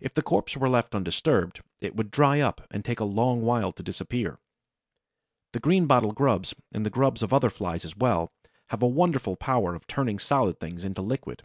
[0.00, 3.70] If the corpse were left undisturbed, it would dry up and take a long while
[3.74, 4.40] to disappear.
[5.52, 8.32] The Greenbottle grubs, and the grubs of other Flies as well,
[8.70, 11.44] have a wonderful power of turning solid things into liquid.